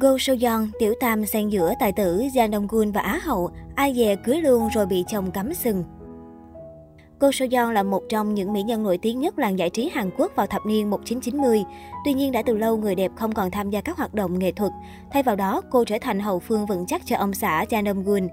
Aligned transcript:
Go 0.00 0.16
Seo 0.18 0.36
Yeon, 0.40 0.66
tiểu 0.78 0.94
tam 1.00 1.26
xen 1.26 1.48
giữa 1.48 1.72
tài 1.80 1.92
tử 1.92 2.18
Jang 2.34 2.52
Dong 2.52 2.66
Gun 2.66 2.92
và 2.92 3.00
Á 3.00 3.20
hậu, 3.22 3.50
ai 3.74 3.94
dè 3.94 4.16
cưới 4.16 4.40
luôn 4.40 4.68
rồi 4.74 4.86
bị 4.86 5.04
chồng 5.08 5.30
cắm 5.30 5.54
sừng. 5.54 5.84
Go 7.20 7.30
Seo 7.32 7.48
Yeon 7.50 7.74
là 7.74 7.82
một 7.82 8.02
trong 8.08 8.34
những 8.34 8.52
mỹ 8.52 8.62
nhân 8.62 8.82
nổi 8.82 8.98
tiếng 9.02 9.20
nhất 9.20 9.38
làng 9.38 9.58
giải 9.58 9.70
trí 9.70 9.88
Hàn 9.88 10.10
Quốc 10.18 10.32
vào 10.36 10.46
thập 10.46 10.66
niên 10.66 10.90
1990. 10.90 11.64
Tuy 12.04 12.12
nhiên 12.12 12.32
đã 12.32 12.42
từ 12.46 12.56
lâu 12.56 12.76
người 12.76 12.94
đẹp 12.94 13.10
không 13.16 13.32
còn 13.32 13.50
tham 13.50 13.70
gia 13.70 13.80
các 13.80 13.96
hoạt 13.96 14.14
động 14.14 14.38
nghệ 14.38 14.52
thuật. 14.52 14.72
Thay 15.12 15.22
vào 15.22 15.36
đó, 15.36 15.62
cô 15.70 15.84
trở 15.84 15.96
thành 16.00 16.20
hậu 16.20 16.38
phương 16.38 16.66
vững 16.66 16.86
chắc 16.86 17.02
cho 17.06 17.16
ông 17.16 17.34
xã 17.34 17.64
Jang 17.68 17.84
Dong 17.84 18.04
Gun. 18.04 18.28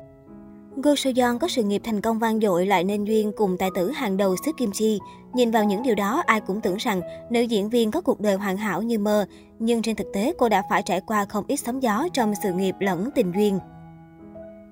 Go 0.75 0.95
Seo 0.95 1.13
Yeon 1.15 1.39
có 1.39 1.47
sự 1.47 1.63
nghiệp 1.63 1.81
thành 1.83 2.01
công 2.01 2.19
vang 2.19 2.39
dội 2.39 2.65
lại 2.65 2.83
nên 2.83 3.05
duyên 3.05 3.31
cùng 3.37 3.57
tài 3.57 3.69
tử 3.75 3.91
hàng 3.91 4.17
đầu 4.17 4.35
xứ 4.45 4.51
Kim 4.57 4.71
Chi. 4.71 4.99
Nhìn 5.33 5.51
vào 5.51 5.63
những 5.63 5.83
điều 5.83 5.95
đó, 5.95 6.23
ai 6.25 6.41
cũng 6.41 6.61
tưởng 6.61 6.77
rằng 6.77 7.01
nữ 7.29 7.41
diễn 7.41 7.69
viên 7.69 7.91
có 7.91 8.01
cuộc 8.01 8.19
đời 8.19 8.35
hoàn 8.35 8.57
hảo 8.57 8.81
như 8.81 8.99
mơ, 8.99 9.25
nhưng 9.59 9.81
trên 9.81 9.95
thực 9.95 10.07
tế 10.13 10.33
cô 10.37 10.49
đã 10.49 10.63
phải 10.69 10.81
trải 10.81 11.01
qua 11.01 11.25
không 11.25 11.43
ít 11.47 11.57
sóng 11.57 11.83
gió 11.83 12.07
trong 12.13 12.33
sự 12.43 12.53
nghiệp 12.53 12.75
lẫn 12.79 13.09
tình 13.15 13.31
duyên. 13.35 13.59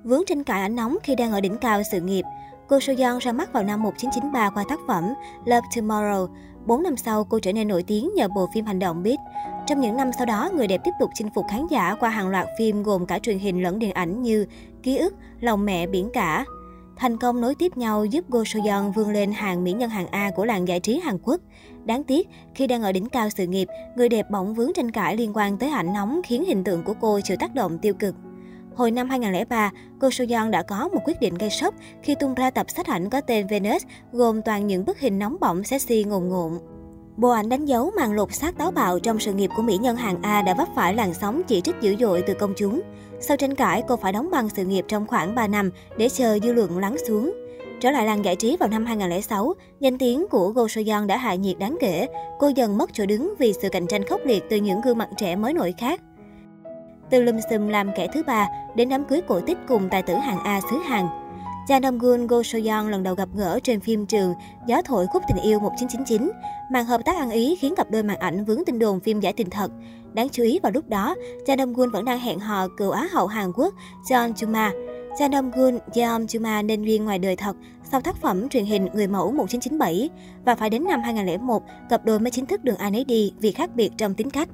Vướng 0.03 0.25
tranh 0.25 0.43
cãi 0.43 0.61
ảnh 0.61 0.75
nóng 0.75 0.97
khi 1.03 1.15
đang 1.15 1.31
ở 1.31 1.41
đỉnh 1.41 1.57
cao 1.57 1.81
sự 1.91 2.01
nghiệp, 2.01 2.25
Go 2.69 2.79
Seo 2.79 2.95
Yeon 2.97 3.17
ra 3.17 3.31
mắt 3.31 3.53
vào 3.53 3.63
năm 3.63 3.83
1993 3.83 4.49
qua 4.49 4.63
tác 4.69 4.79
phẩm 4.87 5.03
Love 5.45 5.67
Tomorrow. 5.75 6.27
4 6.65 6.83
năm 6.83 6.97
sau, 6.97 7.23
cô 7.23 7.39
trở 7.39 7.53
nên 7.53 7.67
nổi 7.67 7.83
tiếng 7.83 8.09
nhờ 8.15 8.27
bộ 8.27 8.49
phim 8.53 8.65
hành 8.65 8.79
động 8.79 9.03
Beat. 9.03 9.19
Trong 9.67 9.81
những 9.81 9.97
năm 9.97 10.11
sau 10.17 10.25
đó, 10.25 10.49
người 10.55 10.67
đẹp 10.67 10.81
tiếp 10.83 10.91
tục 10.99 11.09
chinh 11.13 11.29
phục 11.35 11.45
khán 11.49 11.67
giả 11.67 11.95
qua 11.99 12.09
hàng 12.09 12.29
loạt 12.29 12.47
phim 12.57 12.83
gồm 12.83 13.05
cả 13.05 13.19
truyền 13.19 13.39
hình 13.39 13.63
lẫn 13.63 13.79
điện 13.79 13.91
ảnh 13.91 14.21
như 14.21 14.45
Ký 14.83 14.97
ức, 14.97 15.13
Lòng 15.39 15.65
mẹ 15.65 15.87
biển 15.87 16.09
cả. 16.13 16.45
Thành 16.95 17.17
công 17.17 17.41
nối 17.41 17.55
tiếp 17.55 17.77
nhau 17.77 18.05
giúp 18.05 18.29
Go 18.29 18.43
So 18.45 18.59
Yeon 18.65 18.91
vươn 18.91 19.11
lên 19.11 19.31
hàng 19.31 19.63
mỹ 19.63 19.71
nhân 19.71 19.89
hàng 19.89 20.07
A 20.07 20.31
của 20.35 20.45
làng 20.45 20.67
giải 20.67 20.79
trí 20.79 20.99
Hàn 20.99 21.17
Quốc. 21.23 21.41
Đáng 21.85 22.03
tiếc, 22.03 22.29
khi 22.55 22.67
đang 22.67 22.83
ở 22.83 22.91
đỉnh 22.91 23.09
cao 23.09 23.29
sự 23.29 23.47
nghiệp, 23.47 23.67
người 23.95 24.09
đẹp 24.09 24.29
bỗng 24.31 24.53
vướng 24.53 24.73
tranh 24.73 24.91
cãi 24.91 25.17
liên 25.17 25.31
quan 25.35 25.57
tới 25.57 25.69
ảnh 25.69 25.93
nóng 25.93 26.21
khiến 26.23 26.45
hình 26.45 26.63
tượng 26.63 26.83
của 26.83 26.93
cô 27.01 27.19
chịu 27.23 27.37
tác 27.39 27.55
động 27.55 27.79
tiêu 27.79 27.93
cực. 27.93 28.15
Hồi 28.75 28.91
năm 28.91 29.09
2003, 29.09 29.71
cô 29.99 30.11
Seo 30.11 30.27
Yeon 30.29 30.51
đã 30.51 30.61
có 30.61 30.87
một 30.93 30.99
quyết 31.05 31.19
định 31.19 31.35
gây 31.35 31.49
sốc 31.49 31.75
khi 32.03 32.15
tung 32.15 32.33
ra 32.33 32.49
tập 32.49 32.69
sách 32.69 32.87
ảnh 32.87 33.09
có 33.09 33.21
tên 33.21 33.47
Venus, 33.47 33.83
gồm 34.11 34.41
toàn 34.41 34.67
những 34.67 34.85
bức 34.85 34.99
hình 34.99 35.19
nóng 35.19 35.37
bỏng 35.39 35.63
sexy 35.63 36.03
ngồn 36.03 36.29
ngộn. 36.29 36.59
Bộ 37.17 37.29
ảnh 37.29 37.49
đánh 37.49 37.65
dấu 37.65 37.91
màn 37.95 38.13
lột 38.13 38.33
xác 38.33 38.57
táo 38.57 38.71
bạo 38.71 38.99
trong 38.99 39.19
sự 39.19 39.33
nghiệp 39.33 39.49
của 39.55 39.61
mỹ 39.61 39.77
nhân 39.77 39.95
hàng 39.95 40.21
A 40.21 40.41
đã 40.41 40.53
vấp 40.53 40.67
phải 40.75 40.93
làn 40.93 41.13
sóng 41.13 41.41
chỉ 41.47 41.61
trích 41.61 41.75
dữ 41.81 41.95
dội 41.99 42.23
từ 42.27 42.33
công 42.33 42.53
chúng. 42.57 42.81
Sau 43.19 43.37
tranh 43.37 43.55
cãi, 43.55 43.83
cô 43.87 43.95
phải 43.95 44.13
đóng 44.13 44.29
băng 44.31 44.49
sự 44.49 44.65
nghiệp 44.65 44.85
trong 44.87 45.07
khoảng 45.07 45.35
3 45.35 45.47
năm 45.47 45.69
để 45.97 46.09
chờ 46.09 46.39
dư 46.39 46.53
luận 46.53 46.77
lắng 46.77 46.95
xuống. 47.07 47.33
Trở 47.79 47.91
lại 47.91 48.05
làng 48.05 48.25
giải 48.25 48.35
trí 48.35 48.57
vào 48.57 48.69
năm 48.69 48.85
2006, 48.85 49.53
danh 49.79 49.97
tiếng 49.97 50.27
của 50.27 50.49
Go 50.49 50.67
Soyeon 50.67 51.05
đã 51.05 51.17
hạ 51.17 51.35
nhiệt 51.35 51.59
đáng 51.59 51.77
kể. 51.81 52.07
Cô 52.39 52.47
dần 52.47 52.77
mất 52.77 52.89
chỗ 52.93 53.05
đứng 53.05 53.33
vì 53.39 53.53
sự 53.53 53.69
cạnh 53.69 53.87
tranh 53.87 54.05
khốc 54.05 54.21
liệt 54.25 54.43
từ 54.49 54.57
những 54.57 54.81
gương 54.81 54.97
mặt 54.97 55.09
trẻ 55.17 55.35
mới 55.35 55.53
nổi 55.53 55.73
khác. 55.77 56.01
Từ 57.09 57.21
lùm 57.21 57.35
xùm 57.49 57.67
làm 57.67 57.91
kẻ 57.95 58.07
thứ 58.13 58.23
ba 58.27 58.47
đến 58.75 58.89
đám 58.89 59.03
cưới 59.05 59.21
cổ 59.27 59.39
tích 59.39 59.57
cùng 59.67 59.89
tài 59.89 60.01
tử 60.01 60.13
hàng 60.13 60.39
A 60.43 60.61
xứ 60.71 60.77
Hàn. 60.77 61.05
Cha 61.67 61.79
Nam 61.79 61.97
Gun 61.97 62.27
Go 62.27 62.43
Seo 62.43 62.61
Yeon 62.65 62.91
lần 62.91 63.03
đầu 63.03 63.15
gặp 63.15 63.29
gỡ 63.35 63.59
trên 63.63 63.79
phim 63.79 64.05
trường 64.05 64.33
Gió 64.67 64.81
thổi 64.81 65.07
khúc 65.07 65.23
tình 65.27 65.43
yêu 65.43 65.59
1999. 65.59 66.31
Màn 66.71 66.85
hợp 66.85 67.01
tác 67.05 67.15
ăn 67.17 67.31
ý 67.31 67.55
khiến 67.55 67.75
cặp 67.75 67.91
đôi 67.91 68.03
màn 68.03 68.19
ảnh 68.19 68.45
vướng 68.45 68.65
tin 68.65 68.79
đồn 68.79 68.99
phim 68.99 69.19
giải 69.19 69.33
tình 69.33 69.49
thật. 69.49 69.71
Đáng 70.13 70.29
chú 70.29 70.43
ý 70.43 70.59
vào 70.63 70.71
lúc 70.71 70.89
đó, 70.89 71.15
Cha 71.45 71.55
Nam 71.55 71.73
Gun 71.73 71.89
vẫn 71.91 72.05
đang 72.05 72.19
hẹn 72.19 72.39
hò 72.39 72.67
cựu 72.77 72.91
Á 72.91 73.07
hậu 73.11 73.27
Hàn 73.27 73.51
Quốc 73.53 73.73
Jeon 74.09 74.33
Chuma. 74.33 74.71
Cha 75.19 75.27
Nam 75.27 75.51
Gun, 75.51 75.77
Jeon 75.93 76.27
Chuma 76.27 76.61
nên 76.61 76.83
duyên 76.83 77.05
ngoài 77.05 77.19
đời 77.19 77.35
thật 77.35 77.55
sau 77.91 78.01
tác 78.01 78.15
phẩm 78.15 78.49
truyền 78.49 78.65
hình 78.65 78.87
Người 78.93 79.07
mẫu 79.07 79.31
1997 79.31 80.09
và 80.45 80.55
phải 80.55 80.69
đến 80.69 80.83
năm 80.83 81.01
2001, 81.03 81.63
cặp 81.89 82.05
đôi 82.05 82.19
mới 82.19 82.31
chính 82.31 82.45
thức 82.45 82.63
đường 82.63 82.77
ai 82.77 82.91
nấy 82.91 83.03
đi 83.03 83.33
vì 83.39 83.51
khác 83.51 83.69
biệt 83.75 83.91
trong 83.97 84.13
tính 84.13 84.29
cách. 84.29 84.49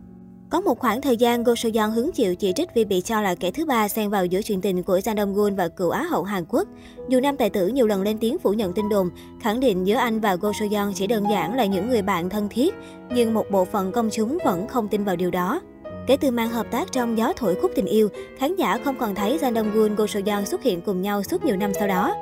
Có 0.50 0.62
một 0.62 0.80
khoảng 0.80 1.02
thời 1.02 1.18
gian, 1.18 1.44
Go 1.44 1.56
Seo 1.56 1.72
Yeon 1.76 1.92
hứng 1.92 2.12
chịu 2.12 2.36
chỉ 2.36 2.54
trích 2.54 2.70
vì 2.74 2.86
bị 2.86 3.02
cho 3.02 3.22
là 3.22 3.36
kẻ 3.36 3.52
thứ 3.52 3.66
ba 3.66 3.88
xen 3.88 4.10
vào 4.10 4.26
giữa 4.26 4.42
chuyện 4.42 4.62
tình 4.62 4.84
của 4.84 4.98
Jang 4.98 5.18
Dong 5.18 5.34
Gun 5.34 5.56
và 5.56 5.68
cựu 5.68 5.90
Á 5.90 6.04
hậu 6.04 6.24
Hàn 6.24 6.46
Quốc. 6.50 6.68
Dù 7.10 7.20
nam 7.20 7.38
tài 7.38 7.50
tử 7.50 7.68
nhiều 7.68 7.88
lần 7.88 8.02
lên 8.02 8.18
tiếng 8.18 8.40
phủ 8.40 8.54
nhận 8.54 8.74
tin 8.74 8.90
đồn, 8.90 9.10
khẳng 9.42 9.60
định 9.60 9.88
giữa 9.88 9.96
anh 9.96 10.20
và 10.20 10.36
Go 10.36 10.52
Seo 10.60 10.70
Yeon 10.72 10.92
chỉ 10.96 11.08
đơn 11.08 11.24
giản 11.32 11.56
là 11.56 11.66
những 11.66 11.90
người 11.90 12.02
bạn 12.02 12.30
thân 12.30 12.50
thiết, 12.50 12.76
nhưng 13.16 13.34
một 13.34 13.52
bộ 13.52 13.66
phận 13.66 13.92
công 13.92 14.10
chúng 14.12 14.38
vẫn 14.46 14.68
không 14.68 14.88
tin 14.88 15.04
vào 15.04 15.16
điều 15.16 15.32
đó. 15.32 15.62
Kể 16.08 16.18
từ 16.18 16.32
màn 16.32 16.50
hợp 16.50 16.66
tác 16.72 16.92
trong 16.92 17.18
Gió 17.18 17.34
thổi 17.38 17.56
khúc 17.62 17.72
tình 17.76 17.86
yêu, 17.86 18.10
khán 18.38 18.56
giả 18.56 18.78
không 18.78 18.98
còn 19.00 19.16
thấy 19.16 19.38
Jang 19.42 19.56
Dong 19.56 19.72
Gun, 19.74 19.96
Go 19.96 20.08
Seo 20.08 20.24
Yeon 20.26 20.46
xuất 20.46 20.64
hiện 20.64 20.82
cùng 20.82 21.02
nhau 21.02 21.24
suốt 21.24 21.46
nhiều 21.46 21.56
năm 21.56 21.72
sau 21.80 21.88
đó. 21.88 22.16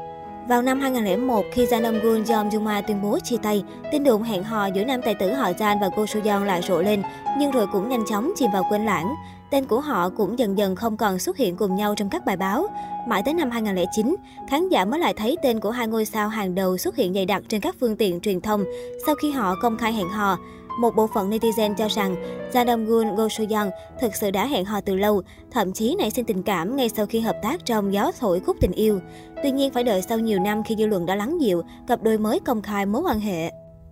Vào 0.47 0.61
năm 0.61 0.79
2001, 0.79 1.45
khi 1.51 1.66
Jang 1.66 1.83
Dong 1.83 2.00
Gun 2.03 2.23
Jeon 2.23 2.50
Juma 2.50 2.81
tuyên 2.81 3.01
bố 3.01 3.19
chia 3.23 3.38
tay, 3.38 3.63
tin 3.91 4.03
đồn 4.03 4.23
hẹn 4.23 4.44
hò 4.44 4.66
giữa 4.66 4.83
nam 4.83 5.01
tài 5.01 5.16
tử 5.16 5.33
họ 5.33 5.51
Jang 5.51 5.79
và 5.81 5.89
cô 5.95 6.06
Seo 6.06 6.23
Yeon 6.23 6.47
lại 6.47 6.61
rộ 6.61 6.81
lên, 6.81 7.01
nhưng 7.38 7.51
rồi 7.51 7.67
cũng 7.72 7.89
nhanh 7.89 8.03
chóng 8.09 8.31
chìm 8.35 8.50
vào 8.53 8.66
quên 8.69 8.85
lãng. 8.85 9.16
Tên 9.51 9.66
của 9.66 9.79
họ 9.79 10.09
cũng 10.09 10.39
dần 10.39 10.57
dần 10.57 10.75
không 10.75 10.97
còn 10.97 11.19
xuất 11.19 11.38
hiện 11.38 11.56
cùng 11.56 11.75
nhau 11.75 11.95
trong 11.95 12.09
các 12.09 12.25
bài 12.25 12.38
báo. 12.38 12.67
Mãi 13.07 13.22
tới 13.25 13.33
năm 13.33 13.51
2009, 13.51 14.16
khán 14.50 14.69
giả 14.69 14.85
mới 14.85 15.00
lại 15.00 15.13
thấy 15.13 15.38
tên 15.44 15.59
của 15.59 15.72
hai 15.72 15.88
ngôi 15.88 16.06
sao 16.06 16.29
hàng 16.29 16.56
đầu 16.56 16.77
xuất 16.77 16.95
hiện 16.95 17.13
dày 17.13 17.25
đặc 17.25 17.44
trên 17.50 17.62
các 17.62 17.75
phương 17.79 17.95
tiện 17.95 18.19
truyền 18.19 18.41
thông 18.41 18.63
sau 19.06 19.16
khi 19.16 19.31
họ 19.31 19.56
công 19.62 19.77
khai 19.77 19.94
hẹn 19.94 20.09
hò. 20.09 20.38
Một 20.80 20.96
bộ 20.96 21.08
phận 21.08 21.30
netizen 21.30 21.75
cho 21.75 21.88
rằng 21.88 22.16
Jang 22.53 22.68
Dong 22.68 22.86
Gun 22.86 23.16
Go 23.16 23.28
Soo-young 23.28 23.69
thực 24.02 24.16
sự 24.16 24.31
đã 24.31 24.47
hẹn 24.47 24.66
hò 24.66 24.81
từ 24.81 24.96
lâu, 24.96 25.22
thậm 25.52 25.74
chí 25.74 25.96
nảy 26.00 26.12
sinh 26.12 26.25
tình 26.25 26.44
cảm 26.44 26.75
ngay 26.75 26.90
sau 26.90 27.06
khi 27.06 27.19
hợp 27.19 27.36
tác 27.41 27.66
trong 27.66 27.94
Gió 27.94 28.12
thổi 28.19 28.40
khúc 28.40 28.58
tình 28.62 28.72
yêu. 28.72 29.00
Tuy 29.44 29.52
nhiên 29.52 29.72
phải 29.72 29.84
đợi 29.84 30.02
sau 30.02 30.19
nhiều 30.19 30.40
năm 30.40 30.63
khi 30.63 30.75
dư 30.75 30.86
luận 30.86 31.06
đã 31.06 31.16
lắng 31.16 31.41
dịu, 31.41 31.63
cặp 31.88 32.03
đôi 32.03 32.18
mới 32.18 32.40
công 32.40 32.62
khai 32.62 32.86
mối 32.86 33.02
quan 33.02 33.19
hệ. 33.19 33.52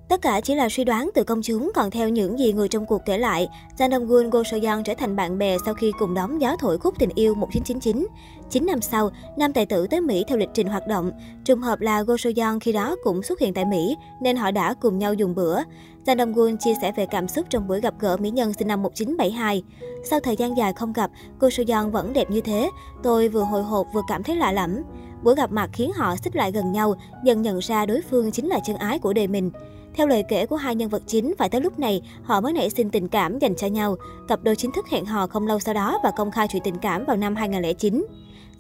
Tất 0.09 0.21
cả 0.21 0.41
chỉ 0.41 0.55
là 0.55 0.69
suy 0.69 0.83
đoán 0.83 1.09
từ 1.13 1.23
công 1.23 1.41
chúng, 1.41 1.71
còn 1.75 1.91
theo 1.91 2.09
những 2.09 2.39
gì 2.39 2.53
người 2.53 2.67
trong 2.67 2.85
cuộc 2.85 3.01
kể 3.05 3.17
lại, 3.17 3.47
Jang 3.77 3.91
Dong 3.91 4.07
Gun 4.07 4.29
Go 4.29 4.43
Seo 4.43 4.59
Yeon 4.61 4.83
trở 4.83 4.93
thành 4.93 5.15
bạn 5.15 5.37
bè 5.37 5.57
sau 5.65 5.73
khi 5.73 5.91
cùng 5.99 6.13
đóng 6.13 6.41
Gió 6.41 6.55
thổi 6.59 6.77
khúc 6.77 6.93
tình 6.99 7.09
yêu 7.15 7.35
1999. 7.35 8.07
9 8.49 8.65
năm 8.65 8.81
sau, 8.81 9.09
nam 9.37 9.53
tài 9.53 9.65
tử 9.65 9.87
tới 9.87 10.01
Mỹ 10.01 10.23
theo 10.27 10.37
lịch 10.37 10.49
trình 10.53 10.67
hoạt 10.67 10.87
động. 10.87 11.11
Trùng 11.45 11.61
hợp 11.61 11.81
là 11.81 12.01
Go 12.01 12.17
Seo 12.17 12.33
Yeon 12.35 12.59
khi 12.59 12.71
đó 12.71 12.95
cũng 13.03 13.23
xuất 13.23 13.39
hiện 13.39 13.53
tại 13.53 13.65
Mỹ, 13.65 13.97
nên 14.21 14.35
họ 14.35 14.51
đã 14.51 14.73
cùng 14.73 14.99
nhau 14.99 15.13
dùng 15.13 15.35
bữa. 15.35 15.59
Jang 16.05 16.17
Dong 16.17 16.33
Gun 16.33 16.57
chia 16.57 16.73
sẻ 16.81 16.91
về 16.91 17.05
cảm 17.05 17.27
xúc 17.27 17.45
trong 17.49 17.67
buổi 17.67 17.81
gặp 17.81 17.93
gỡ 17.99 18.17
mỹ 18.17 18.31
nhân 18.31 18.53
sinh 18.53 18.67
năm 18.67 18.83
1972. 18.83 19.63
Sau 20.03 20.19
thời 20.19 20.35
gian 20.35 20.57
dài 20.57 20.73
không 20.73 20.93
gặp, 20.93 21.11
cô 21.39 21.49
Soyeon 21.49 21.89
vẫn 21.89 22.13
đẹp 22.13 22.31
như 22.31 22.41
thế. 22.41 22.69
Tôi 23.03 23.27
vừa 23.27 23.43
hồi 23.43 23.63
hộp 23.63 23.87
vừa 23.93 24.01
cảm 24.07 24.23
thấy 24.23 24.35
lạ 24.35 24.51
lẫm. 24.51 24.81
Buổi 25.23 25.35
gặp 25.35 25.51
mặt 25.51 25.69
khiến 25.73 25.91
họ 25.95 26.15
xích 26.15 26.35
lại 26.35 26.51
gần 26.51 26.71
nhau, 26.71 26.95
dần 27.23 27.41
nhận 27.41 27.59
ra 27.59 27.85
đối 27.85 28.01
phương 28.09 28.31
chính 28.31 28.47
là 28.47 28.59
chân 28.65 28.75
ái 28.75 28.99
của 28.99 29.13
đời 29.13 29.27
mình. 29.27 29.51
Theo 29.93 30.07
lời 30.07 30.23
kể 30.29 30.45
của 30.45 30.55
hai 30.55 30.75
nhân 30.75 30.89
vật 30.89 31.03
chính, 31.07 31.33
phải 31.37 31.49
tới 31.49 31.61
lúc 31.61 31.79
này 31.79 32.01
họ 32.23 32.41
mới 32.41 32.53
nảy 32.53 32.69
sinh 32.69 32.89
tình 32.89 33.07
cảm 33.07 33.39
dành 33.39 33.55
cho 33.55 33.67
nhau. 33.67 33.95
Cặp 34.27 34.43
đôi 34.43 34.55
chính 34.55 34.71
thức 34.71 34.87
hẹn 34.87 35.05
hò 35.05 35.27
không 35.27 35.47
lâu 35.47 35.59
sau 35.59 35.73
đó 35.73 35.99
và 36.03 36.11
công 36.11 36.31
khai 36.31 36.47
chuyện 36.51 36.63
tình 36.63 36.77
cảm 36.77 37.05
vào 37.05 37.17
năm 37.17 37.35
2009. 37.35 38.05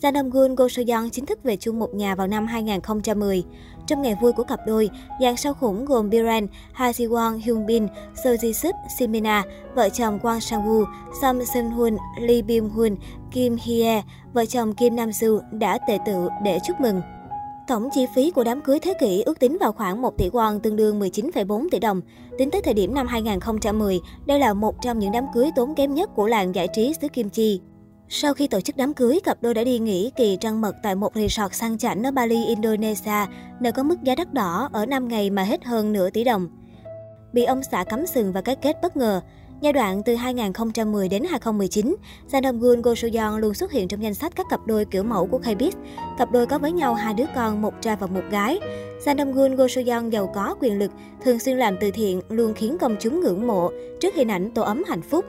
Jang 0.01 0.13
Nam 0.13 0.29
Gun 0.29 0.55
Go 0.55 0.67
Seo 0.67 0.85
Young 0.87 1.09
chính 1.09 1.25
thức 1.25 1.43
về 1.43 1.55
chung 1.55 1.79
một 1.79 1.93
nhà 1.93 2.15
vào 2.15 2.27
năm 2.27 2.47
2010. 2.47 3.43
Trong 3.87 4.01
ngày 4.01 4.15
vui 4.21 4.31
của 4.31 4.43
cặp 4.43 4.59
đôi, 4.67 4.89
dàn 5.21 5.37
sao 5.37 5.53
khủng 5.53 5.85
gồm 5.85 6.09
Biren, 6.09 6.47
Ha 6.73 6.91
Ji 6.91 7.09
Won, 7.09 7.37
Hyun 7.37 7.65
Bin, 7.65 7.87
Seo 8.23 8.35
Ji 8.35 8.51
Sup, 8.51 8.75
Simina, 8.99 9.43
vợ 9.75 9.89
chồng 9.89 10.19
Kwang 10.21 10.39
Sang 10.39 10.65
Woo, 10.67 10.85
Sam 11.21 11.45
Seung 11.45 11.69
Hoon, 11.69 11.97
Lee 12.21 12.41
Byung 12.41 12.69
Hun, 12.69 12.95
Kim 13.31 13.57
Hye, 13.61 14.03
vợ 14.33 14.45
chồng 14.45 14.73
Kim 14.73 14.95
Nam 14.95 15.11
Soo 15.11 15.27
đã 15.51 15.77
tề 15.87 15.97
tự 16.05 16.29
để 16.43 16.59
chúc 16.67 16.81
mừng. 16.81 17.01
Tổng 17.67 17.89
chi 17.93 18.05
phí 18.15 18.31
của 18.31 18.43
đám 18.43 18.61
cưới 18.61 18.79
thế 18.79 18.93
kỷ 18.99 19.21
ước 19.21 19.39
tính 19.39 19.57
vào 19.59 19.71
khoảng 19.71 20.01
1 20.01 20.17
tỷ 20.17 20.29
won 20.29 20.59
tương 20.59 20.75
đương 20.75 20.99
19,4 20.99 21.67
tỷ 21.71 21.79
đồng. 21.79 22.01
Tính 22.37 22.51
tới 22.51 22.61
thời 22.61 22.73
điểm 22.73 22.93
năm 22.93 23.07
2010, 23.07 23.99
đây 24.25 24.39
là 24.39 24.53
một 24.53 24.75
trong 24.81 24.99
những 24.99 25.11
đám 25.11 25.25
cưới 25.33 25.49
tốn 25.55 25.75
kém 25.75 25.93
nhất 25.93 26.09
của 26.15 26.27
làng 26.27 26.55
giải 26.55 26.67
trí 26.75 26.93
xứ 27.01 27.07
Kim 27.07 27.29
Chi. 27.29 27.61
Sau 28.09 28.33
khi 28.33 28.47
tổ 28.47 28.61
chức 28.61 28.77
đám 28.77 28.93
cưới, 28.93 29.19
cặp 29.23 29.37
đôi 29.41 29.53
đã 29.53 29.63
đi 29.63 29.79
nghỉ 29.79 30.11
kỳ 30.15 30.37
trăng 30.41 30.61
mật 30.61 30.75
tại 30.83 30.95
một 30.95 31.15
resort 31.15 31.53
sang 31.53 31.77
chảnh 31.77 32.03
ở 32.03 32.11
Bali, 32.11 32.45
Indonesia, 32.45 33.25
nơi 33.59 33.71
có 33.71 33.83
mức 33.83 34.03
giá 34.03 34.15
đắt 34.15 34.33
đỏ 34.33 34.69
ở 34.73 34.85
5 34.85 35.07
ngày 35.07 35.29
mà 35.29 35.43
hết 35.43 35.65
hơn 35.65 35.93
nửa 35.93 36.09
tỷ 36.09 36.23
đồng. 36.23 36.47
Bị 37.33 37.43
ông 37.43 37.61
xã 37.71 37.83
cắm 37.83 38.05
sừng 38.07 38.33
và 38.33 38.41
cái 38.41 38.55
kết 38.55 38.81
bất 38.81 38.97
ngờ, 38.97 39.21
Giai 39.63 39.73
đoạn 39.73 40.03
từ 40.03 40.15
2010 40.15 41.09
đến 41.09 41.23
2019, 41.23 41.95
Jang 42.31 42.59
Gun 42.59 42.81
Go 42.81 42.95
Seo 42.95 43.39
luôn 43.39 43.53
xuất 43.53 43.71
hiện 43.71 43.87
trong 43.87 44.03
danh 44.03 44.13
sách 44.13 44.33
các 44.35 44.45
cặp 44.49 44.59
đôi 44.67 44.85
kiểu 44.85 45.03
mẫu 45.03 45.27
của 45.27 45.39
Kbiz. 45.39 45.71
Cặp 46.17 46.31
đôi 46.31 46.45
có 46.45 46.59
với 46.59 46.71
nhau 46.71 46.93
hai 46.93 47.13
đứa 47.13 47.25
con, 47.35 47.61
một 47.61 47.73
trai 47.81 47.95
và 47.95 48.07
một 48.07 48.21
gái. 48.31 48.59
Jang 49.05 49.33
Gun 49.33 49.55
Go 49.55 49.67
Seo 49.67 49.83
giàu 50.11 50.31
có 50.35 50.55
quyền 50.59 50.79
lực, 50.79 50.91
thường 51.23 51.39
xuyên 51.39 51.57
làm 51.57 51.75
từ 51.81 51.91
thiện, 51.91 52.21
luôn 52.29 52.53
khiến 52.53 52.77
công 52.77 52.95
chúng 52.99 53.21
ngưỡng 53.21 53.47
mộ 53.47 53.71
trước 54.01 54.15
hình 54.15 54.31
ảnh 54.31 54.51
tổ 54.51 54.61
ấm 54.61 54.83
hạnh 54.87 55.01
phúc. 55.01 55.25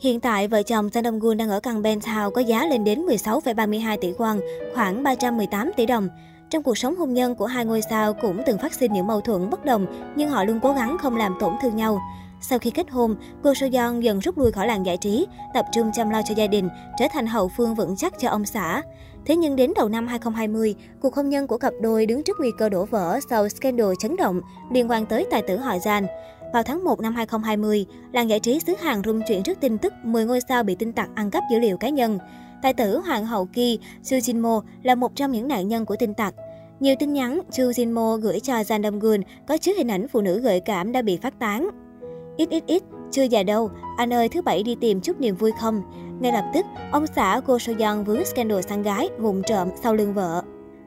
Hiện 0.00 0.20
tại, 0.20 0.48
vợ 0.48 0.62
chồng 0.62 0.90
Sang 0.90 1.04
Dong 1.04 1.18
Gun 1.18 1.36
đang 1.36 1.48
ở 1.48 1.60
căn 1.60 1.82
penthouse 1.84 2.34
có 2.34 2.40
giá 2.40 2.66
lên 2.66 2.84
đến 2.84 3.06
16,32 3.06 3.96
tỷ 3.96 4.12
won, 4.12 4.40
khoảng 4.74 5.02
318 5.02 5.70
tỷ 5.76 5.86
đồng. 5.86 6.08
Trong 6.50 6.62
cuộc 6.62 6.78
sống 6.78 6.96
hôn 6.96 7.14
nhân 7.14 7.34
của 7.34 7.46
hai 7.46 7.64
ngôi 7.64 7.80
sao 7.90 8.14
cũng 8.14 8.42
từng 8.46 8.58
phát 8.58 8.74
sinh 8.74 8.92
những 8.92 9.06
mâu 9.06 9.20
thuẫn 9.20 9.50
bất 9.50 9.64
đồng, 9.64 9.86
nhưng 10.16 10.30
họ 10.30 10.44
luôn 10.44 10.60
cố 10.62 10.72
gắng 10.72 10.96
không 10.98 11.16
làm 11.16 11.34
tổn 11.40 11.52
thương 11.62 11.76
nhau. 11.76 12.00
Sau 12.40 12.58
khi 12.58 12.70
kết 12.70 12.90
hôn, 12.90 13.16
cô 13.42 13.54
Soyeon 13.54 14.00
dần 14.00 14.18
rút 14.18 14.38
lui 14.38 14.52
khỏi 14.52 14.66
làng 14.66 14.86
giải 14.86 14.96
trí, 14.96 15.26
tập 15.54 15.64
trung 15.74 15.90
chăm 15.94 16.10
lo 16.10 16.22
cho 16.28 16.34
gia 16.34 16.46
đình, 16.46 16.68
trở 16.98 17.06
thành 17.12 17.26
hậu 17.26 17.50
phương 17.56 17.74
vững 17.74 17.96
chắc 17.96 18.12
cho 18.18 18.28
ông 18.28 18.44
xã. 18.44 18.82
Thế 19.26 19.36
nhưng 19.36 19.56
đến 19.56 19.72
đầu 19.76 19.88
năm 19.88 20.06
2020, 20.06 20.74
cuộc 21.00 21.14
hôn 21.14 21.28
nhân 21.28 21.46
của 21.46 21.58
cặp 21.58 21.72
đôi 21.80 22.06
đứng 22.06 22.22
trước 22.22 22.36
nguy 22.40 22.50
cơ 22.58 22.68
đổ 22.68 22.84
vỡ 22.84 23.18
sau 23.30 23.48
scandal 23.48 23.92
chấn 23.98 24.16
động 24.16 24.40
liên 24.72 24.90
quan 24.90 25.06
tới 25.06 25.26
tài 25.30 25.42
tử 25.42 25.56
họ 25.56 25.76
Jan. 25.76 26.06
Vào 26.52 26.62
tháng 26.62 26.84
1 26.84 27.00
năm 27.00 27.14
2020, 27.14 27.86
làng 28.12 28.30
giải 28.30 28.40
trí 28.40 28.60
xứ 28.66 28.74
Hàn 28.80 29.02
rung 29.04 29.20
chuyển 29.28 29.42
trước 29.42 29.60
tin 29.60 29.78
tức 29.78 29.92
10 30.04 30.24
ngôi 30.24 30.40
sao 30.48 30.62
bị 30.62 30.74
tin 30.74 30.92
tặc 30.92 31.08
ăn 31.14 31.30
cắp 31.30 31.44
dữ 31.50 31.58
liệu 31.58 31.76
cá 31.76 31.88
nhân. 31.88 32.18
Tài 32.62 32.74
tử 32.74 32.98
Hoàng 32.98 33.26
hậu 33.26 33.46
Ki 33.46 33.78
Soo 34.02 34.16
Jin 34.16 34.40
Mo 34.40 34.62
là 34.82 34.94
một 34.94 35.16
trong 35.16 35.32
những 35.32 35.48
nạn 35.48 35.68
nhân 35.68 35.84
của 35.84 35.96
tin 35.98 36.14
tặc. 36.14 36.34
Nhiều 36.80 36.94
tin 36.98 37.12
nhắn 37.12 37.40
Soo 37.50 37.64
Jin 37.64 37.94
Mo 37.94 38.16
gửi 38.16 38.40
cho 38.40 38.54
Jang 38.54 38.82
Dong 38.82 38.98
Gun 38.98 39.20
có 39.48 39.56
chứa 39.56 39.72
hình 39.76 39.90
ảnh 39.90 40.08
phụ 40.08 40.20
nữ 40.20 40.40
gợi 40.40 40.60
cảm 40.60 40.92
đã 40.92 41.02
bị 41.02 41.16
phát 41.16 41.38
tán. 41.38 41.70
Ít 42.36 42.50
ít 42.50 42.64
ít, 42.66 42.82
chưa 43.10 43.22
già 43.22 43.42
đâu, 43.42 43.70
anh 43.96 44.12
ơi 44.12 44.28
thứ 44.28 44.42
bảy 44.42 44.62
đi 44.62 44.76
tìm 44.80 45.00
chút 45.00 45.20
niềm 45.20 45.34
vui 45.34 45.52
không? 45.60 45.82
Ngay 46.20 46.32
lập 46.32 46.44
tức, 46.54 46.66
ông 46.92 47.06
xã 47.16 47.40
Go 47.40 47.58
So 47.58 47.72
Young 47.78 48.04
vướng 48.04 48.24
scandal 48.24 48.60
sang 48.60 48.82
gái, 48.82 49.08
vụng 49.18 49.42
trộm 49.42 49.68
sau 49.82 49.94
lưng 49.94 50.14
vợ. 50.14 50.42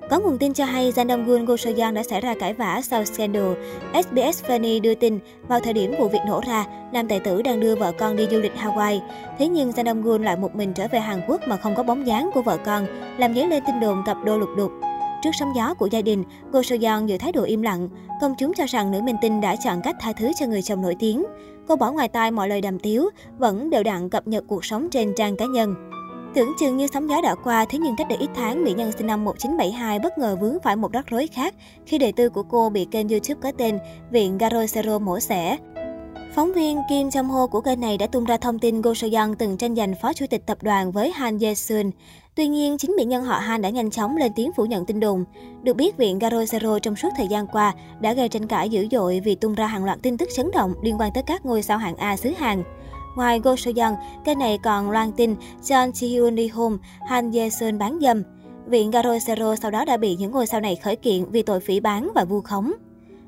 Có 0.09 0.19
nguồn 0.19 0.37
tin 0.37 0.53
cho 0.53 0.65
hay 0.65 0.91
Jang 0.91 1.07
Dong 1.07 1.25
Gun 1.25 1.45
Go 1.45 1.57
So 1.57 1.69
Young 1.77 1.93
đã 1.93 2.03
xảy 2.03 2.21
ra 2.21 2.35
cãi 2.39 2.53
vã 2.53 2.81
sau 2.83 3.05
scandal. 3.05 3.53
SBS 3.93 4.43
Funny 4.45 4.81
đưa 4.81 4.95
tin 4.95 5.19
vào 5.47 5.59
thời 5.59 5.73
điểm 5.73 5.95
vụ 5.99 6.07
việc 6.07 6.19
nổ 6.27 6.41
ra, 6.47 6.65
nam 6.93 7.07
tài 7.07 7.19
tử 7.19 7.41
đang 7.41 7.59
đưa 7.59 7.75
vợ 7.75 7.91
con 7.91 8.15
đi 8.15 8.27
du 8.31 8.39
lịch 8.39 8.55
Hawaii. 8.55 8.99
Thế 9.39 9.47
nhưng 9.47 9.71
Jang 9.71 9.85
Dong 9.85 10.03
Gun 10.03 10.23
lại 10.23 10.37
một 10.37 10.55
mình 10.55 10.73
trở 10.73 10.87
về 10.91 10.99
Hàn 10.99 11.21
Quốc 11.27 11.41
mà 11.47 11.57
không 11.57 11.75
có 11.75 11.83
bóng 11.83 12.07
dáng 12.07 12.29
của 12.33 12.41
vợ 12.41 12.57
con, 12.65 12.85
làm 13.17 13.35
dấy 13.35 13.47
lên 13.47 13.63
tin 13.67 13.79
đồn 13.79 14.03
cặp 14.05 14.17
đôi 14.25 14.39
lục 14.39 14.49
đục. 14.57 14.71
Trước 15.23 15.31
sóng 15.39 15.53
gió 15.55 15.73
của 15.73 15.87
gia 15.91 16.01
đình, 16.01 16.23
Go 16.51 16.61
So 16.61 16.75
Young 16.81 17.09
giữ 17.09 17.17
thái 17.17 17.31
độ 17.31 17.43
im 17.43 17.61
lặng. 17.61 17.89
Công 18.21 18.35
chúng 18.37 18.53
cho 18.53 18.65
rằng 18.65 18.91
nữ 18.91 19.01
minh 19.01 19.15
tinh 19.21 19.41
đã 19.41 19.55
chọn 19.55 19.81
cách 19.83 19.95
tha 19.99 20.13
thứ 20.13 20.31
cho 20.39 20.45
người 20.45 20.61
chồng 20.61 20.81
nổi 20.81 20.95
tiếng. 20.99 21.25
Cô 21.67 21.75
bỏ 21.75 21.91
ngoài 21.91 22.07
tai 22.07 22.31
mọi 22.31 22.49
lời 22.49 22.61
đàm 22.61 22.79
tiếu, 22.79 23.09
vẫn 23.37 23.69
đều 23.69 23.83
đặn 23.83 24.09
cập 24.09 24.27
nhật 24.27 24.43
cuộc 24.47 24.65
sống 24.65 24.87
trên 24.91 25.13
trang 25.15 25.37
cá 25.37 25.45
nhân. 25.45 25.75
Tưởng 26.33 26.53
chừng 26.59 26.77
như 26.77 26.87
sóng 26.93 27.09
gió 27.09 27.21
đã 27.21 27.35
qua, 27.35 27.65
thế 27.65 27.79
nhưng 27.79 27.95
cách 27.95 28.07
đây 28.09 28.17
ít 28.17 28.29
tháng, 28.35 28.63
mỹ 28.63 28.73
nhân 28.73 28.91
sinh 28.91 29.07
năm 29.07 29.25
1972 29.25 29.99
bất 29.99 30.17
ngờ 30.17 30.37
vướng 30.41 30.57
phải 30.63 30.75
một 30.75 30.91
rắc 30.91 31.07
rối 31.07 31.27
khác 31.27 31.53
khi 31.85 31.97
đời 31.97 32.11
tư 32.11 32.29
của 32.29 32.43
cô 32.43 32.69
bị 32.69 32.85
kênh 32.91 33.09
YouTube 33.09 33.41
có 33.41 33.51
tên 33.57 33.79
Viện 34.11 34.37
Garosero 34.37 34.99
mổ 34.99 35.19
xẻ. 35.19 35.57
Phóng 36.35 36.53
viên 36.53 36.81
Kim 36.89 37.07
Jong 37.07 37.31
Ho 37.31 37.47
của 37.47 37.61
kênh 37.61 37.79
này 37.79 37.97
đã 37.97 38.07
tung 38.07 38.25
ra 38.25 38.37
thông 38.37 38.59
tin 38.59 38.81
Go 38.81 38.93
So 38.93 39.07
Young 39.13 39.35
từng 39.35 39.57
tranh 39.57 39.75
giành 39.75 39.93
phó 40.01 40.13
chủ 40.13 40.25
tịch 40.29 40.45
tập 40.45 40.57
đoàn 40.61 40.91
với 40.91 41.11
Han 41.11 41.39
Ye 41.39 41.55
Sun. 41.55 41.91
Tuy 42.35 42.47
nhiên, 42.47 42.77
chính 42.77 42.91
mỹ 42.97 43.03
nhân 43.03 43.23
họ 43.23 43.39
Han 43.39 43.61
đã 43.61 43.69
nhanh 43.69 43.91
chóng 43.91 44.17
lên 44.17 44.31
tiếng 44.35 44.51
phủ 44.53 44.65
nhận 44.65 44.85
tin 44.85 44.99
đồn. 44.99 45.25
Được 45.63 45.73
biết, 45.73 45.97
viện 45.97 46.19
Garo 46.19 46.37
Zero 46.37 46.79
trong 46.79 46.95
suốt 46.95 47.09
thời 47.17 47.27
gian 47.27 47.47
qua 47.47 47.73
đã 47.99 48.13
gây 48.13 48.29
tranh 48.29 48.47
cãi 48.47 48.69
dữ 48.69 48.87
dội 48.91 49.21
vì 49.25 49.35
tung 49.35 49.55
ra 49.55 49.67
hàng 49.67 49.85
loạt 49.85 49.99
tin 50.01 50.17
tức 50.17 50.29
chấn 50.35 50.51
động 50.51 50.73
liên 50.83 50.97
quan 50.99 51.11
tới 51.13 51.23
các 51.23 51.45
ngôi 51.45 51.61
sao 51.61 51.77
hạng 51.77 51.97
A 51.97 52.17
xứ 52.17 52.31
Hàn. 52.37 52.63
Ngoài 53.15 53.39
Go 53.39 53.55
So 53.55 53.71
Young, 53.75 53.95
kênh 54.25 54.39
này 54.39 54.57
còn 54.63 54.91
loan 54.91 55.11
tin 55.11 55.35
John 55.61 55.91
Ji 55.91 56.09
Hyun 56.09 56.35
Lee 56.35 56.47
hoon 56.47 56.77
Han 57.07 57.31
Ye 57.31 57.49
Sun 57.49 57.77
bán 57.77 57.99
dâm. 58.01 58.23
Viện 58.65 58.91
garosero 58.91 59.55
sau 59.55 59.71
đó 59.71 59.85
đã 59.85 59.97
bị 59.97 60.15
những 60.15 60.31
ngôi 60.31 60.47
sao 60.47 60.61
này 60.61 60.75
khởi 60.75 60.95
kiện 60.95 61.25
vì 61.31 61.41
tội 61.41 61.59
phỉ 61.59 61.79
bán 61.79 62.11
và 62.15 62.23
vu 62.23 62.41
khống. 62.41 62.71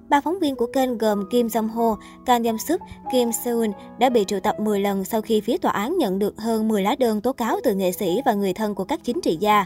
Ba 0.09 0.21
phóng 0.21 0.39
viên 0.39 0.55
của 0.55 0.67
kênh 0.73 0.97
gồm 0.97 1.29
Kim 1.31 1.47
Jong 1.47 1.67
Ho, 1.67 1.97
Kang 2.25 2.43
Yam 2.43 2.57
Suk, 2.57 2.81
Kim 3.11 3.31
Seun 3.31 3.71
đã 3.99 4.09
bị 4.09 4.25
triệu 4.27 4.39
tập 4.39 4.59
10 4.59 4.79
lần 4.79 5.05
sau 5.05 5.21
khi 5.21 5.41
phía 5.41 5.57
tòa 5.57 5.71
án 5.71 5.97
nhận 5.97 6.19
được 6.19 6.37
hơn 6.37 6.67
10 6.67 6.83
lá 6.83 6.95
đơn 6.99 7.21
tố 7.21 7.33
cáo 7.33 7.59
từ 7.63 7.75
nghệ 7.75 7.91
sĩ 7.91 8.21
và 8.25 8.33
người 8.33 8.53
thân 8.53 8.75
của 8.75 8.83
các 8.83 8.99
chính 9.03 9.21
trị 9.21 9.37
gia. 9.39 9.65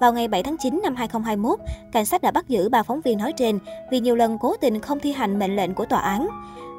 Vào 0.00 0.12
ngày 0.12 0.28
7 0.28 0.42
tháng 0.42 0.56
9 0.56 0.80
năm 0.82 0.96
2021, 0.96 1.58
cảnh 1.92 2.04
sát 2.04 2.22
đã 2.22 2.30
bắt 2.30 2.48
giữ 2.48 2.68
ba 2.68 2.82
phóng 2.82 3.00
viên 3.00 3.18
nói 3.18 3.32
trên 3.32 3.58
vì 3.90 4.00
nhiều 4.00 4.16
lần 4.16 4.38
cố 4.38 4.56
tình 4.56 4.80
không 4.80 5.00
thi 5.00 5.12
hành 5.12 5.38
mệnh 5.38 5.56
lệnh 5.56 5.74
của 5.74 5.84
tòa 5.84 6.00
án. 6.00 6.28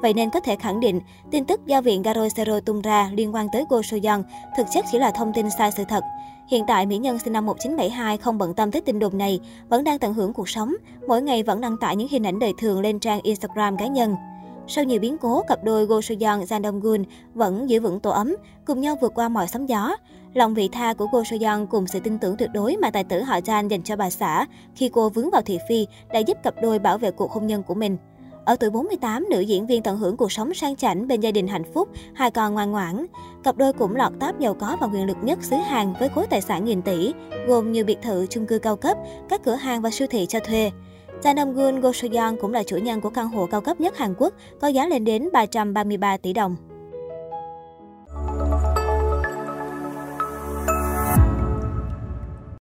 Vậy 0.02 0.14
nên 0.14 0.30
có 0.30 0.40
thể 0.40 0.56
khẳng 0.56 0.80
định, 0.80 1.02
tin 1.32 1.46
tức 1.46 1.66
do 1.66 1.82
viện 1.82 2.02
Garosero 2.02 2.60
tung 2.60 2.82
ra 2.82 3.10
liên 3.14 3.36
quan 3.36 3.48
tới 3.54 3.66
Go 3.70 3.82
Soyeon 3.82 4.22
thực 4.58 4.68
chất 4.72 4.86
chỉ 4.92 5.00
là 5.00 5.12
thông 5.12 5.34
tin 5.34 5.50
sai 5.58 5.72
sự 5.72 5.84
thật. 5.90 6.04
Hiện 6.52 6.64
tại, 6.68 6.86
mỹ 6.86 6.98
nhân 6.98 7.20
sinh 7.20 7.34
năm 7.34 7.46
1972 7.46 8.18
không 8.18 8.38
bận 8.38 8.54
tâm 8.54 8.72
tới 8.72 8.82
tin 8.82 9.00
đồn 9.00 9.18
này, 9.18 9.40
vẫn 9.70 9.84
đang 9.84 10.00
tận 10.00 10.14
hưởng 10.14 10.34
cuộc 10.34 10.50
sống, 10.50 10.76
mỗi 11.08 11.22
ngày 11.22 11.44
vẫn 11.44 11.62
đăng 11.62 11.78
tải 11.78 11.96
những 11.96 12.08
hình 12.12 12.26
ảnh 12.26 12.40
đời 12.40 12.54
thường 12.60 12.82
lên 12.82 13.00
trang 13.00 13.22
Instagram 13.22 13.78
cá 13.78 13.88
nhân. 13.88 14.16
Sau 14.68 14.84
nhiều 14.84 15.00
biến 15.00 15.18
cố, 15.18 15.42
cặp 15.48 15.64
đôi 15.64 15.86
Go 15.86 16.02
Soyeon 16.02 16.40
Jang 16.40 16.64
Dong 16.64 16.80
Gun 16.80 17.04
vẫn 17.34 17.70
giữ 17.70 17.80
vững 17.80 18.00
tổ 18.00 18.10
ấm, 18.10 18.36
cùng 18.66 18.82
nhau 18.82 18.96
vượt 19.02 19.12
qua 19.16 19.30
mọi 19.30 19.48
sóng 19.48 19.70
gió. 19.70 19.96
Lòng 20.34 20.54
vị 20.54 20.70
tha 20.72 20.94
của 20.94 21.08
Go 21.12 21.24
Soyeon 21.24 21.66
cùng 21.66 21.88
sự 21.88 22.00
tin 22.00 22.18
tưởng 22.18 22.36
tuyệt 22.38 22.50
đối 22.54 22.78
mà 22.78 22.92
tài 22.92 23.04
tử 23.04 23.22
họ 23.22 23.40
Jang 23.40 23.68
dành 23.68 23.84
cho 23.84 23.96
bà 23.96 24.10
xã 24.10 24.46
khi 24.76 24.90
cô 24.94 25.10
vướng 25.10 25.30
vào 25.30 25.42
thị 25.42 25.60
phi 25.70 25.88
đã 26.14 26.20
giúp 26.20 26.38
cặp 26.44 26.54
đôi 26.62 26.80
bảo 26.80 26.98
vệ 26.98 27.12
cuộc 27.12 27.32
hôn 27.32 27.48
nhân 27.48 27.64
của 27.64 27.74
mình. 27.76 27.98
Ở 28.50 28.56
tuổi 28.56 28.70
48, 28.70 29.26
nữ 29.30 29.40
diễn 29.40 29.68
viên 29.68 29.84
tận 29.84 29.98
hưởng 29.98 30.18
cuộc 30.18 30.32
sống 30.32 30.54
sang 30.54 30.76
chảnh 30.76 31.08
bên 31.08 31.22
gia 31.22 31.32
đình 31.32 31.48
hạnh 31.48 31.74
phúc, 31.74 31.90
hai 32.14 32.32
con 32.32 32.54
ngoan 32.54 32.72
ngoãn. 32.72 33.06
Cặp 33.44 33.58
đôi 33.58 33.74
cũng 33.74 33.96
lọt 33.96 34.12
top 34.20 34.40
giàu 34.40 34.54
có 34.54 34.78
và 34.82 34.88
quyền 34.88 35.06
lực 35.06 35.18
nhất 35.22 35.44
xứ 35.44 35.56
Hàn 35.56 35.94
với 36.00 36.10
khối 36.10 36.28
tài 36.28 36.42
sản 36.42 36.66
nghìn 36.66 36.82
tỷ, 36.82 37.14
gồm 37.48 37.72
nhiều 37.72 37.86
biệt 37.86 37.98
thự, 38.02 38.26
chung 38.30 38.46
cư 38.46 38.60
cao 38.60 38.76
cấp, 38.76 38.98
các 39.30 39.42
cửa 39.44 39.56
hàng 39.56 39.82
và 39.82 39.90
siêu 39.90 40.08
thị 40.12 40.26
cho 40.30 40.40
thuê. 40.40 40.72
Cha 41.24 41.34
Nam 41.34 41.54
Gun 41.54 41.82
Go 41.82 41.92
So 41.92 42.08
Young 42.12 42.38
cũng 42.42 42.54
là 42.54 42.64
chủ 42.64 42.78
nhân 42.78 43.02
của 43.02 43.10
căn 43.10 43.28
hộ 43.28 43.46
cao 43.46 43.62
cấp 43.62 43.82
nhất 43.82 43.98
Hàn 43.98 44.14
Quốc, 44.18 44.34
có 44.62 44.68
giá 44.68 44.88
lên 44.88 45.06
đến 45.06 45.30
333 45.34 46.18
tỷ 46.18 46.34
đồng. 46.34 46.56